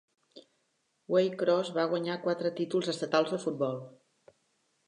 Waycross 1.15 1.69
va 1.77 1.85
guanyar 1.93 2.17
quatre 2.25 2.53
títols 2.61 2.93
estatals 2.97 3.37
de 3.37 3.41
futbol. 3.47 3.81